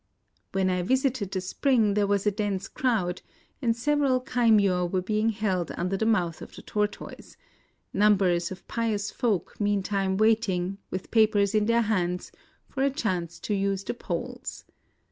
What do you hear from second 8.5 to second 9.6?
of pious folk